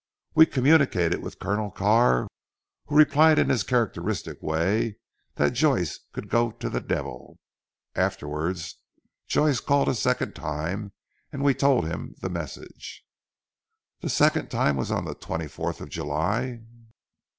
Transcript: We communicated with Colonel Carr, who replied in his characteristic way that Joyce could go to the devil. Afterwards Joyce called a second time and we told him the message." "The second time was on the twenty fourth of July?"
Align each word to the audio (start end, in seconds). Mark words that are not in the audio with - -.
We 0.33 0.47
communicated 0.47 1.21
with 1.21 1.37
Colonel 1.37 1.69
Carr, 1.69 2.27
who 2.87 2.95
replied 2.95 3.37
in 3.37 3.49
his 3.49 3.61
characteristic 3.61 4.41
way 4.41 4.97
that 5.35 5.53
Joyce 5.53 5.99
could 6.11 6.27
go 6.27 6.49
to 6.53 6.71
the 6.71 6.81
devil. 6.81 7.37
Afterwards 7.93 8.79
Joyce 9.27 9.59
called 9.59 9.87
a 9.89 9.93
second 9.93 10.33
time 10.33 10.91
and 11.31 11.43
we 11.43 11.53
told 11.53 11.85
him 11.85 12.15
the 12.19 12.29
message." 12.31 13.05
"The 13.99 14.09
second 14.09 14.49
time 14.49 14.75
was 14.75 14.89
on 14.89 15.05
the 15.05 15.13
twenty 15.13 15.47
fourth 15.47 15.79
of 15.79 15.89
July?" 15.89 16.61